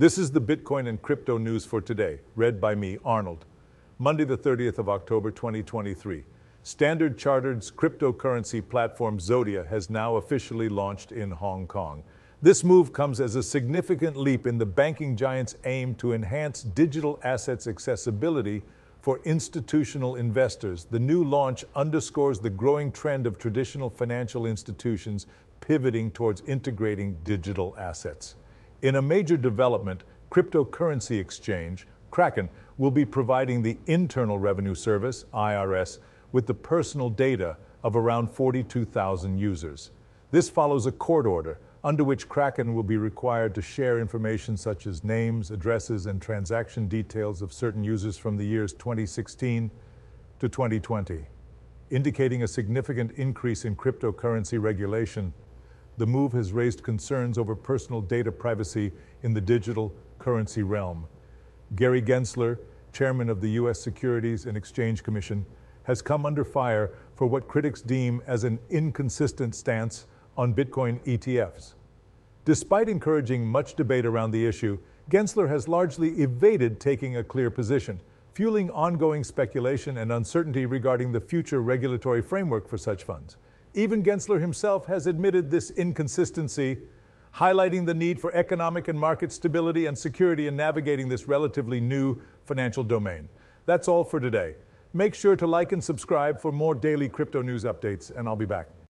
[0.00, 3.44] This is the Bitcoin and crypto news for today, read by me, Arnold.
[3.98, 6.22] Monday, the 30th of October, 2023.
[6.62, 12.04] Standard Chartered's cryptocurrency platform Zodia has now officially launched in Hong Kong.
[12.40, 17.18] This move comes as a significant leap in the banking giant's aim to enhance digital
[17.24, 18.62] assets accessibility
[19.00, 20.84] for institutional investors.
[20.88, 25.26] The new launch underscores the growing trend of traditional financial institutions
[25.60, 28.36] pivoting towards integrating digital assets.
[28.80, 35.98] In a major development, cryptocurrency exchange, Kraken will be providing the Internal Revenue Service, IRS,
[36.30, 39.90] with the personal data of around 42,000 users.
[40.30, 44.86] This follows a court order under which Kraken will be required to share information such
[44.86, 49.70] as names, addresses, and transaction details of certain users from the years 2016
[50.38, 51.24] to 2020.
[51.90, 55.32] Indicating a significant increase in cryptocurrency regulation,
[55.98, 61.06] the move has raised concerns over personal data privacy in the digital currency realm.
[61.74, 62.58] Gary Gensler,
[62.92, 63.80] chairman of the U.S.
[63.80, 65.44] Securities and Exchange Commission,
[65.82, 71.74] has come under fire for what critics deem as an inconsistent stance on Bitcoin ETFs.
[72.44, 74.78] Despite encouraging much debate around the issue,
[75.10, 78.00] Gensler has largely evaded taking a clear position,
[78.34, 83.36] fueling ongoing speculation and uncertainty regarding the future regulatory framework for such funds.
[83.74, 86.78] Even Gensler himself has admitted this inconsistency,
[87.34, 92.18] highlighting the need for economic and market stability and security in navigating this relatively new
[92.44, 93.28] financial domain.
[93.66, 94.54] That's all for today.
[94.94, 98.46] Make sure to like and subscribe for more daily crypto news updates, and I'll be
[98.46, 98.68] back.